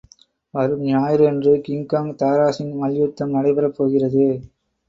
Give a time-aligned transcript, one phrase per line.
[0.53, 4.25] வரும் ஞாயிறு அன்று கிங்காங் தாராசிங் மல்யுத்தம் நடைபெறப்போகிறது.